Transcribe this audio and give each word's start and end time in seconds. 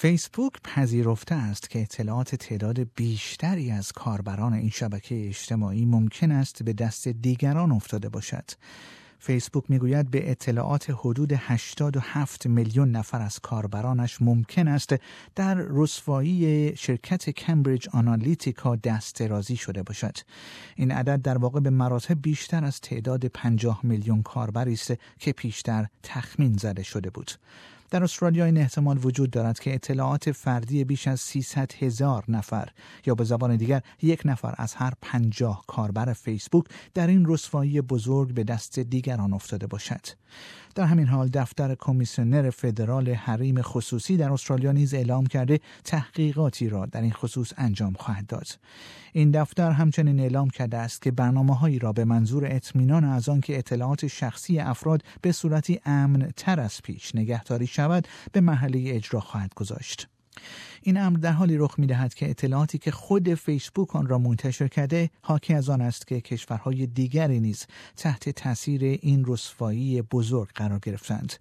فیسبوک 0.00 0.52
پذیرفته 0.64 1.34
است 1.34 1.70
که 1.70 1.82
اطلاعات 1.82 2.34
تعداد 2.34 2.78
بیشتری 2.94 3.70
از 3.70 3.92
کاربران 3.92 4.52
این 4.52 4.70
شبکه 4.70 5.26
اجتماعی 5.28 5.84
ممکن 5.84 6.32
است 6.32 6.62
به 6.62 6.72
دست 6.72 7.08
دیگران 7.08 7.72
افتاده 7.72 8.08
باشد. 8.08 8.44
فیسبوک 9.18 9.64
می‌گوید 9.68 10.10
به 10.10 10.30
اطلاعات 10.30 10.90
حدود 10.90 11.32
87 11.32 12.46
میلیون 12.46 12.90
نفر 12.90 13.22
از 13.22 13.38
کاربرانش 13.38 14.22
ممکن 14.22 14.68
است 14.68 14.94
در 15.34 15.54
رسوایی 15.54 16.76
شرکت 16.76 17.30
کمبریج 17.30 17.88
آنالیتیکا 17.92 18.76
دست 18.76 19.22
رازی 19.22 19.56
شده 19.56 19.82
باشد. 19.82 20.16
این 20.76 20.90
عدد 20.90 21.22
در 21.22 21.38
واقع 21.38 21.60
به 21.60 21.70
مراتب 21.70 22.22
بیشتر 22.22 22.64
از 22.64 22.80
تعداد 22.80 23.26
50 23.26 23.80
میلیون 23.82 24.22
کاربری 24.22 24.72
است 24.72 24.92
که 25.18 25.32
پیشتر 25.32 25.86
تخمین 26.02 26.52
زده 26.52 26.82
شده 26.82 27.10
بود. 27.10 27.30
در 27.90 28.04
استرالیا 28.04 28.44
این 28.44 28.58
احتمال 28.58 28.98
وجود 29.02 29.30
دارد 29.30 29.58
که 29.58 29.74
اطلاعات 29.74 30.32
فردی 30.32 30.84
بیش 30.84 31.08
از 31.08 31.20
300 31.20 31.72
هزار 31.78 32.24
نفر 32.28 32.68
یا 33.06 33.14
به 33.14 33.24
زبان 33.24 33.56
دیگر 33.56 33.82
یک 34.02 34.22
نفر 34.24 34.54
از 34.58 34.74
هر 34.74 34.92
پنجاه 35.02 35.64
کاربر 35.66 36.12
فیسبوک 36.12 36.64
در 36.94 37.06
این 37.06 37.24
رسوایی 37.28 37.80
بزرگ 37.80 38.34
به 38.34 38.44
دست 38.44 38.78
دیگران 38.78 39.32
افتاده 39.32 39.66
باشد. 39.66 40.06
در 40.78 40.84
همین 40.84 41.06
حال 41.06 41.28
دفتر 41.28 41.74
کمیسیونر 41.74 42.50
فدرال 42.50 43.08
حریم 43.08 43.62
خصوصی 43.62 44.16
در 44.16 44.32
استرالیا 44.32 44.72
نیز 44.72 44.94
اعلام 44.94 45.26
کرده 45.26 45.60
تحقیقاتی 45.84 46.68
را 46.68 46.86
در 46.86 47.02
این 47.02 47.12
خصوص 47.12 47.52
انجام 47.56 47.92
خواهد 47.92 48.26
داد. 48.26 48.46
این 49.12 49.30
دفتر 49.30 49.70
همچنین 49.70 50.20
اعلام 50.20 50.50
کرده 50.50 50.76
است 50.76 51.02
که 51.02 51.10
برنامه 51.10 51.56
هایی 51.56 51.78
را 51.78 51.92
به 51.92 52.04
منظور 52.04 52.46
اطمینان 52.46 53.04
از 53.04 53.28
آنکه 53.28 53.58
اطلاعات 53.58 54.06
شخصی 54.06 54.58
افراد 54.58 55.02
به 55.22 55.32
صورتی 55.32 55.80
امن 55.84 56.30
تر 56.36 56.60
از 56.60 56.82
پیش 56.82 57.14
نگهداری 57.14 57.66
شود 57.66 58.08
به 58.32 58.40
محله 58.40 58.82
اجرا 58.86 59.20
خواهد 59.20 59.54
گذاشت. 59.54 60.08
این 60.82 60.96
امر 60.96 61.18
در 61.18 61.32
حالی 61.32 61.56
رخ 61.56 61.78
می 61.78 61.86
دهد 61.86 62.14
که 62.14 62.30
اطلاعاتی 62.30 62.78
که 62.78 62.90
خود 62.90 63.34
فیسبوک 63.34 63.96
آن 63.96 64.06
را 64.06 64.18
منتشر 64.18 64.68
کرده 64.68 65.10
حاکی 65.22 65.54
از 65.54 65.68
آن 65.68 65.80
است 65.80 66.06
که 66.06 66.20
کشورهای 66.20 66.86
دیگری 66.86 67.40
نیز 67.40 67.66
تحت 67.96 68.28
تاثیر 68.28 68.84
این 68.84 69.24
رسوایی 69.26 70.02
بزرگ 70.02 70.48
قرار 70.54 70.78
گرفتند. 70.78 71.32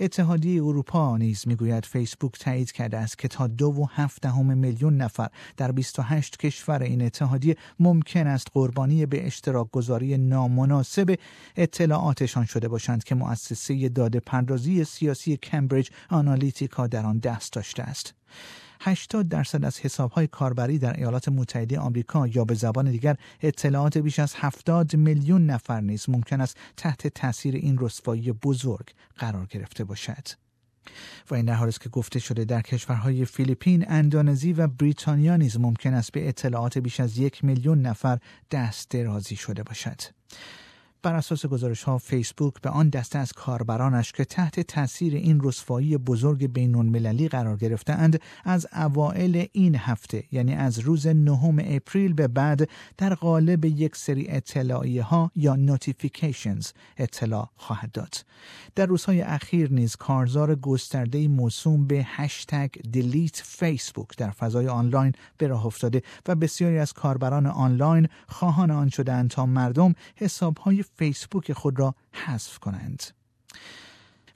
اتحادیه 0.00 0.62
اروپا 0.62 1.16
نیز 1.16 1.48
می‌گوید 1.48 1.86
فیسبوک 1.86 2.38
تایید 2.38 2.72
کرده 2.72 2.98
است 2.98 3.18
که 3.18 3.28
تا 3.28 3.46
دو 3.46 3.66
و 3.66 3.86
هفت 3.90 4.22
دهم 4.22 4.58
میلیون 4.58 4.96
نفر 4.96 5.28
در 5.56 5.72
28 5.72 6.38
کشور 6.38 6.82
این 6.82 7.02
اتحادیه 7.02 7.56
ممکن 7.80 8.26
است 8.26 8.46
قربانی 8.52 9.06
به 9.06 9.26
اشتراک 9.26 9.70
گذاری 9.70 10.18
نامناسب 10.18 11.18
اطلاعاتشان 11.56 12.44
شده 12.44 12.68
باشند 12.68 13.04
که 13.04 13.14
مؤسسه 13.14 13.88
داده 13.88 14.20
پردازی 14.20 14.84
سیاسی 14.84 15.36
کمبریج 15.36 15.88
آنالیتیکا 16.10 16.86
در 16.86 17.06
آن 17.06 17.18
دست 17.18 17.52
داشته 17.52 17.82
است. 17.82 18.14
80 18.80 19.28
درصد 19.28 19.64
از 19.64 19.80
حسابهای 19.80 20.26
کاربری 20.26 20.78
در 20.78 20.96
ایالات 20.96 21.28
متحده 21.28 21.78
آمریکا 21.78 22.26
یا 22.26 22.44
به 22.44 22.54
زبان 22.54 22.90
دیگر 22.90 23.16
اطلاعات 23.42 23.98
بیش 23.98 24.18
از 24.18 24.34
70 24.36 24.96
میلیون 24.96 25.46
نفر 25.46 25.80
نیز 25.80 26.08
ممکن 26.08 26.40
است 26.40 26.56
تحت 26.76 27.06
تاثیر 27.06 27.54
این 27.54 27.78
رسوایی 27.78 28.32
بزرگ 28.32 28.90
قرار 29.16 29.46
گرفته 29.46 29.84
باشد. 29.84 30.28
و 31.30 31.34
این 31.34 31.44
در 31.44 31.70
که 31.70 31.88
گفته 31.88 32.18
شده 32.18 32.44
در 32.44 32.60
کشورهای 32.60 33.24
فیلیپین، 33.24 33.84
اندونزی 33.88 34.52
و 34.52 34.66
بریتانیا 34.66 35.36
نیز 35.36 35.60
ممکن 35.60 35.94
است 35.94 36.12
به 36.12 36.28
اطلاعات 36.28 36.78
بیش 36.78 37.00
از 37.00 37.18
یک 37.18 37.44
میلیون 37.44 37.82
نفر 37.82 38.18
دست 38.50 38.90
درازی 38.90 39.36
شده 39.36 39.62
باشد. 39.62 40.00
بر 41.04 41.14
اساس 41.14 41.46
گزارش 41.46 41.82
ها 41.82 41.98
فیسبوک 41.98 42.54
به 42.62 42.70
آن 42.70 42.88
دسته 42.88 43.18
از 43.18 43.32
کاربرانش 43.32 44.12
که 44.12 44.24
تحت 44.24 44.60
تاثیر 44.60 45.14
این 45.14 45.40
رسوایی 45.42 45.96
بزرگ 45.96 46.46
بین 46.46 46.74
المللی 46.74 47.28
قرار 47.28 47.56
گرفتهاند 47.56 48.20
از 48.44 48.66
اوائل 48.72 49.44
این 49.52 49.76
هفته 49.76 50.24
یعنی 50.32 50.54
از 50.54 50.78
روز 50.78 51.06
نهم 51.06 51.58
اپریل 51.64 52.12
به 52.12 52.28
بعد 52.28 52.68
در 52.98 53.14
قالب 53.14 53.64
یک 53.64 53.96
سری 53.96 54.30
اطلاعیه 54.30 55.02
ها 55.02 55.30
یا 55.36 55.56
notifications 55.56 56.70
اطلاع 56.96 57.50
خواهد 57.56 57.92
داد. 57.92 58.14
در 58.74 58.86
روزهای 58.86 59.22
اخیر 59.22 59.72
نیز 59.72 59.96
کارزار 59.96 60.54
گسترده 60.54 61.28
موسوم 61.28 61.86
به 61.86 62.02
هشتگ 62.06 62.70
delete 62.90 63.42
Facebook 63.44 64.16
در 64.16 64.30
فضای 64.30 64.68
آنلاین 64.68 65.12
به 65.38 65.46
راه 65.46 65.66
افتاده 65.66 66.02
و 66.28 66.34
بسیاری 66.34 66.78
از 66.78 66.92
کاربران 66.92 67.46
آنلاین 67.46 68.08
خواهان 68.28 68.70
آن 68.70 68.88
شدهاند 68.88 69.30
تا 69.30 69.46
مردم 69.46 69.94
حسابهای 70.16 70.84
فیسبوک 70.96 71.52
خود 71.52 71.78
را 71.78 71.94
حذف 72.12 72.58
کنند. 72.58 73.02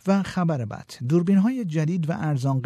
و 0.07 0.23
خبر 0.23 0.65
بعد 0.65 0.95
دوربین 1.09 1.39
های 1.39 1.65
جدید 1.65 2.11
و 2.11 2.13
ارزان 2.17 2.61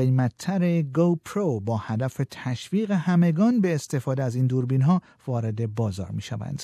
GoPro 0.95 1.61
با 1.61 1.77
هدف 1.77 2.21
تشویق 2.31 2.91
همگان 2.91 3.61
به 3.61 3.75
استفاده 3.75 4.25
از 4.25 4.35
این 4.35 4.47
دوربین 4.47 4.83
ها 4.83 5.03
وارد 5.27 5.75
بازار 5.75 6.11
می 6.11 6.23
شوند. 6.23 6.63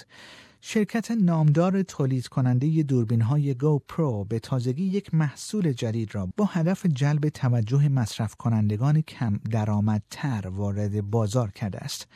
شرکت 0.61 1.11
نامدار 1.11 1.83
تولید 1.83 2.27
کننده 2.27 2.83
دوربین 2.83 3.21
های 3.21 3.55
GoPro 3.55 4.25
به 4.25 4.39
تازگی 4.39 4.85
یک 4.85 5.15
محصول 5.15 5.73
جدید 5.73 6.15
را 6.15 6.29
با 6.37 6.45
هدف 6.45 6.87
جلب 6.87 7.29
توجه 7.29 7.89
مصرف 7.89 8.35
کنندگان 8.35 9.01
کم 9.01 9.41
درآمدتر 9.51 10.49
وارد 10.49 11.11
بازار 11.11 11.51
کرده 11.51 11.79
است. 11.79 12.07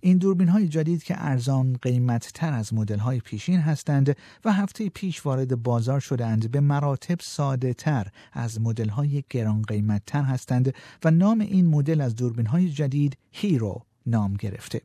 این 0.00 0.18
دوربین 0.18 0.48
های 0.48 0.68
جدید 0.68 1.02
که 1.02 1.14
ارزان 1.18 1.78
قیمت 1.82 2.30
تر 2.34 2.52
از 2.52 2.74
مدل 2.74 2.98
های 2.98 3.20
پیشین 3.20 3.60
هستند 3.60 4.16
و 4.44 4.52
هفته 4.52 4.88
پیش 4.88 5.26
وارد 5.26 5.62
بازار 5.62 6.00
شدند 6.00 6.50
به 6.50 6.60
مراتب 6.60 7.20
ساده 7.20 7.74
تر 7.74 8.08
از 8.32 8.60
مدل 8.60 8.88
های 8.88 9.24
گران 9.30 9.62
قیمت 9.62 10.02
تر 10.06 10.22
هستند 10.22 10.74
و 11.04 11.10
نام 11.10 11.40
این 11.40 11.66
مدل 11.66 12.00
از 12.00 12.14
دوربین 12.14 12.46
های 12.46 12.68
جدید 12.68 13.16
Hero 13.30 13.82
نام 14.06 14.34
گرفته. 14.34 14.80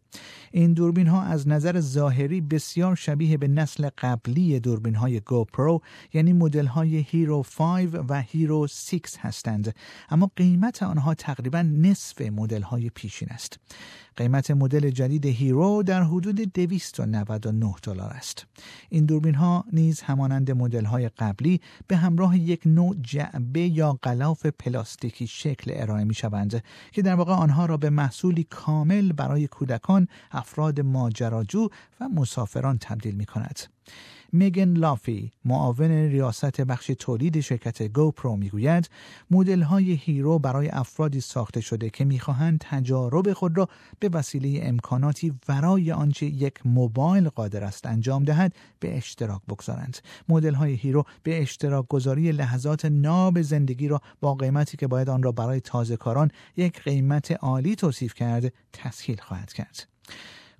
این 0.52 0.74
دوربین 0.74 1.08
ها 1.08 1.22
از 1.22 1.48
نظر 1.48 1.80
ظاهری 1.80 2.42
بسیار 2.42 2.96
شبیه 2.96 3.38
به 3.38 3.48
نسل 3.48 3.90
قبلی 3.98 4.59
دوربین 4.59 4.96
های 4.96 5.20
GoPro 5.20 5.82
یعنی 6.14 6.34
مدل 6.34 6.66
های 6.66 6.98
Hero 6.98 7.44
5 7.58 7.90
و 8.09 8.22
Hero 8.22 8.68
6 8.68 9.02
هستند. 9.20 9.76
اما 10.09 10.32
قیمت 10.36 10.84
آنها 10.84 11.14
تقریبا 11.14 11.62
نصف 11.62 12.22
مدل 12.22 12.62
های 12.62 12.90
پیشین 12.90 13.30
است. 13.30 13.59
قیمت 14.16 14.52
مدل 14.52 14.90
جدید 14.90 15.26
Hero 15.26 15.84
در 15.84 16.03
حدود 16.03 16.36
299 16.36 17.74
دلار 17.84 18.09
است. 18.09 18.46
این 18.90 19.06
دوربین 19.06 19.36
ها 19.36 19.66
نیز 19.74 20.02
همانند 20.02 20.52
مدل 20.52 20.86
های 20.86 21.09
قبلی 21.09 21.62
به 21.88 21.98
همراه 21.98 22.38
یک 22.38 22.62
نوع 22.66 22.96
جعبه 23.02 23.62
یا 23.62 24.00
غلاف 24.03 24.46
پلاستیکی 24.46 25.28
شکل 25.28 25.72
ارائه 25.76 26.03
می 26.03 26.14
شوند 26.14 26.64
که 26.92 27.02
در 27.02 27.16
واقع 27.16 27.34
آنها 27.34 27.66
را 27.66 27.78
به 27.78 27.90
محصولی 27.90 28.44
کامل 28.44 29.11
برای 29.12 29.48
کودکان، 29.48 30.08
افراد 30.32 30.80
ماجراجو 30.80 31.70
و 32.00 32.10
مسافران 32.10 32.78
تبدیل 32.78 33.16
می 33.16 33.26
کند. 33.26 33.60
میگن 34.31 34.74
لافی 34.74 35.31
معاون 35.46 35.92
ریاست 35.92 36.62
بخش 36.62 36.92
تولید 37.00 37.40
شرکت 37.40 37.84
GoPro 37.84 38.35
می‌گوید 38.35 38.90
مدل 39.32 39.61
های 39.61 39.91
Hero 39.91 40.40
برای 40.40 40.70
افرادی 40.70 41.22
ساخته 41.22 41.61
شده 41.61 41.90
که 41.90 42.06
می‌خواهند 42.06 42.59
تجارب 42.70 43.34
خود 43.34 43.58
را 43.58 43.70
به 44.00 44.09
وسیله 44.09 44.59
امکاناتی 44.64 45.34
ورای 45.47 45.91
آنچه 45.91 46.26
یک 46.26 46.53
موبایل 46.66 47.29
قادر 47.29 47.64
است 47.64 47.85
انجام 47.85 48.23
دهد 48.23 48.56
به 48.79 48.97
اشتراک 48.97 49.41
بگذارند. 49.50 49.97
مدل 50.29 50.53
های 50.53 50.73
Hero 50.73 51.03
به 51.23 51.41
اشتراک 51.41 51.88
گذاری 51.88 52.32
لحظات 52.32 52.85
ناب 52.85 53.41
زندگی 53.41 53.88
را 53.88 54.02
با 54.22 54.35
قیمتی 54.35 54.78
که 54.78 54.88
باید 54.88 55.09
آن 55.09 55.23
را 55.23 55.32
برای 55.32 55.59
تازه 55.59 55.97
کاران 55.97 56.32
یک 56.58 56.82
قیمت 56.82 57.32
عالی 57.32 57.76
توصیف 57.76 58.14
کرد 58.14 58.53
تسهیل 58.73 59.17
خواهد 59.22 59.53
کرد. 59.53 59.88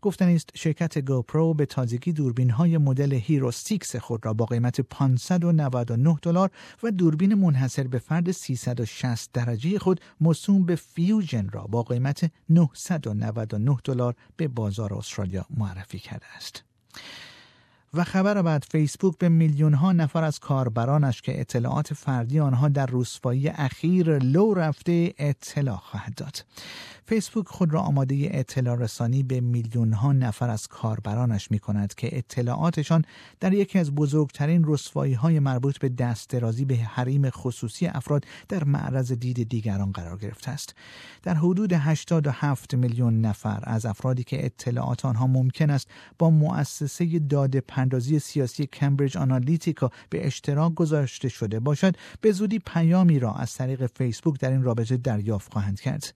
گفتنی 0.02 0.30
است 0.30 0.50
شرکت 0.56 0.98
GoPro 1.00 1.54
به 1.54 1.66
تازگی 1.66 2.14
دوربین 2.14 2.50
های 2.50 2.78
مدل 2.78 3.14
Hero 3.14 3.52
6 3.52 3.96
خود 3.96 4.26
را 4.26 4.34
با 4.34 4.46
قیمت 4.46 4.82
599 4.82 6.18
دلار 6.22 6.52
و 6.84 6.92
دوربین 6.92 7.34
منحصر 7.34 7.88
به 7.88 8.00
فرد 8.00 8.32
360 8.32 9.30
درجه 9.34 9.80
خود 9.80 10.02
موسوم 10.22 10.66
به 10.66 10.76
Fusion 10.76 11.50
را 11.50 11.64
با 11.64 11.84
قیمت 11.84 12.32
999 12.50 13.78
دلار 13.84 14.16
به 14.38 14.48
بازار 14.48 14.94
استرالیا 14.94 15.46
معرفی 15.58 16.00
کرده 16.00 16.26
است. 16.36 16.64
و 17.94 18.04
خبر 18.04 18.42
بعد 18.42 18.66
فیسبوک 18.72 19.18
به 19.18 19.30
میلیون 19.30 19.74
ها 19.74 19.92
نفر 19.92 20.24
از 20.24 20.40
کاربرانش 20.40 21.22
که 21.22 21.42
اطلاعات 21.42 21.94
فردی 21.94 22.40
آنها 22.40 22.70
در 22.70 22.90
رسوایی 22.92 23.48
اخیر 23.48 24.18
لو 24.18 24.54
رفته 24.54 25.14
اطلاع 25.18 25.78
خواهد 25.78 26.16
داد. 26.16 26.46
فیسبوک 27.06 27.48
خود 27.48 27.74
را 27.74 27.82
آماده 27.82 28.30
اطلاع 28.32 28.76
رسانی 28.76 29.24
به 29.24 29.42
میلیون 29.42 29.94
ها 29.94 30.14
نفر 30.14 30.50
از 30.50 30.68
کاربرانش 30.68 31.52
می 31.52 31.60
کند 31.60 31.94
که 31.94 32.18
اطلاعاتشان 32.18 33.06
در 33.40 33.54
یکی 33.54 33.80
از 33.80 33.92
بزرگترین 33.92 34.64
رسوایی 34.68 35.14
های 35.14 35.40
مربوط 35.40 35.78
به 35.78 35.90
دست 35.90 36.30
درازی 36.30 36.66
به 36.66 36.76
حریم 36.76 37.30
خصوصی 37.30 37.88
افراد 37.88 38.26
در 38.50 38.64
معرض 38.64 39.12
دید 39.12 39.50
دیگران 39.50 39.92
قرار 39.92 40.18
گرفته 40.18 40.52
است. 40.52 40.76
در 41.24 41.34
حدود 41.34 41.74
87 41.74 42.74
میلیون 42.74 43.22
نفر 43.22 43.60
از 43.64 43.86
افرادی 43.86 44.24
که 44.24 44.46
اطلاعات 44.46 45.06
آنها 45.06 45.28
ممکن 45.28 45.70
است 45.70 45.88
با 46.20 46.30
مؤسسه 46.30 47.20
داده 47.20 47.62
پردازی 47.82 48.20
سیاسی 48.20 48.66
کمبریج 48.66 49.18
آنالیتیکا 49.18 49.92
به 50.10 50.28
اشتراک 50.28 50.74
گذاشته 50.74 51.30
شده 51.30 51.60
باشد 51.60 51.96
به 52.22 52.32
زودی 52.32 52.60
پیامی 52.60 53.20
را 53.20 53.34
از 53.34 53.54
طریق 53.54 53.86
فیسبوک 53.86 54.40
در 54.40 54.52
این 54.52 54.64
رابطه 54.64 54.98
دریافت 54.98 55.54
خواهند 55.54 55.80
کرد 55.80 56.14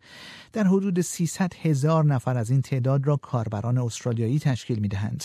در 0.54 0.64
حدود 0.64 1.02
300 1.02 1.54
هزار 1.62 2.06
نفر 2.06 2.38
از 2.38 2.50
این 2.50 2.62
تعداد 2.62 3.08
را 3.08 3.18
کاربران 3.18 3.78
استرالیایی 3.78 4.40
تشکیل 4.40 4.80
می 4.80 4.88
دهند. 4.88 5.24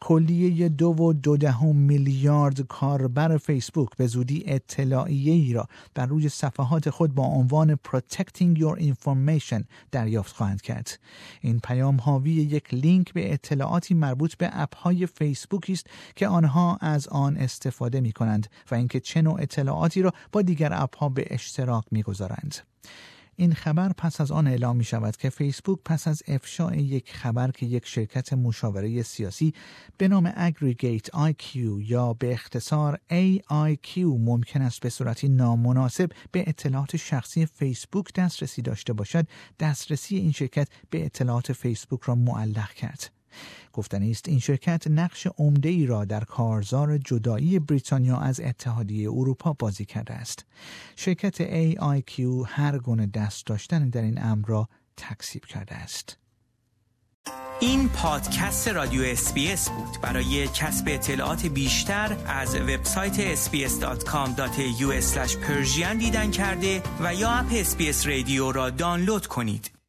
کلیه 0.00 0.68
دو 0.68 0.88
و 0.88 1.12
دو 1.12 1.36
دهم 1.36 1.76
میلیارد 1.76 2.60
کاربر 2.60 3.36
فیسبوک 3.36 3.88
به 3.96 4.06
زودی 4.06 4.44
اطلاعیه 4.46 5.32
ای 5.32 5.52
را 5.52 5.66
بر 5.94 6.06
روی 6.06 6.28
صفحات 6.28 6.90
خود 6.90 7.14
با 7.14 7.24
عنوان 7.24 7.78
Protecting 7.88 8.58
Your 8.58 8.80
Information 8.80 9.64
دریافت 9.92 10.36
خواهند 10.36 10.62
کرد. 10.62 10.98
این 11.40 11.60
پیام 11.60 12.00
حاوی 12.00 12.30
یک 12.30 12.74
لینک 12.74 13.12
به 13.12 13.32
اطلاعاتی 13.32 13.94
مربوط 13.94 14.34
به 14.34 14.50
اپ 14.52 14.76
های 14.76 15.06
فیسبوک 15.06 15.66
است 15.68 15.86
که 16.16 16.28
آنها 16.28 16.78
از 16.80 17.08
آن 17.08 17.36
استفاده 17.36 18.00
می 18.00 18.12
کنند 18.12 18.46
و 18.70 18.74
اینکه 18.74 19.00
چه 19.00 19.22
نوع 19.22 19.40
اطلاعاتی 19.40 20.02
را 20.02 20.12
با 20.32 20.42
دیگر 20.42 20.72
اپ 20.72 20.96
ها 20.96 21.08
به 21.08 21.26
اشتراک 21.30 21.84
می 21.90 22.02
گذارند. 22.02 22.56
این 23.40 23.54
خبر 23.54 23.92
پس 23.92 24.20
از 24.20 24.32
آن 24.32 24.46
اعلام 24.46 24.76
می 24.76 24.84
شود 24.84 25.16
که 25.16 25.30
فیسبوک 25.30 25.78
پس 25.84 26.08
از 26.08 26.22
افشاء 26.28 26.74
یک 26.74 27.12
خبر 27.12 27.50
که 27.50 27.66
یک 27.66 27.86
شرکت 27.86 28.32
مشاوره 28.32 29.02
سیاسی 29.02 29.54
به 29.98 30.08
نام 30.08 30.32
اگریگیت 30.36 31.06
IQ 31.10 31.56
یا 31.78 32.12
به 32.12 32.32
اختصار 32.32 33.00
AIQ 33.10 33.98
ممکن 33.98 34.62
است 34.62 34.80
به 34.80 34.88
صورتی 34.88 35.28
نامناسب 35.28 36.10
به 36.32 36.44
اطلاعات 36.46 36.96
شخصی 36.96 37.46
فیسبوک 37.46 38.14
دسترسی 38.14 38.62
داشته 38.62 38.92
باشد 38.92 39.26
دسترسی 39.60 40.16
این 40.16 40.32
شرکت 40.32 40.68
به 40.90 41.04
اطلاعات 41.04 41.52
فیسبوک 41.52 42.02
را 42.02 42.14
معلق 42.14 42.72
کرد. 42.72 43.19
گفتنی 43.72 44.10
است 44.10 44.28
این 44.28 44.38
شرکت 44.38 44.86
نقش 44.86 45.26
عمده 45.38 45.68
ای 45.68 45.86
را 45.86 46.04
در 46.04 46.24
کارزار 46.24 46.98
جدایی 46.98 47.58
بریتانیا 47.58 48.16
از 48.16 48.40
اتحادیه 48.40 49.10
اروپا 49.10 49.52
بازی 49.52 49.84
کرده 49.84 50.14
است. 50.14 50.46
شرکت 50.96 51.70
AIQ 51.72 52.20
هر 52.46 52.78
گونه 52.78 53.06
دست 53.06 53.46
داشتن 53.46 53.88
در 53.90 54.02
این 54.02 54.22
امر 54.22 54.48
را 54.48 54.68
تکذیب 54.96 55.44
کرده 55.44 55.74
است. 55.74 56.16
این 57.60 57.88
پادکست 57.88 58.68
رادیو 58.68 59.02
SBS 59.02 59.68
بود 59.68 60.00
برای 60.02 60.48
کسب 60.48 60.84
اطلاعات 60.86 61.46
بیشتر 61.46 62.16
از 62.26 62.54
وبسایت 62.54 63.36
sbs.com.au 63.36 64.92
دیدن 65.98 66.30
کرده 66.30 66.82
و 67.00 67.14
یا 67.14 67.30
اپ 67.30 67.46
SBS 67.52 68.06
Radio 68.06 68.52
را 68.52 68.70
دانلود 68.70 69.26
کنید 69.26 69.79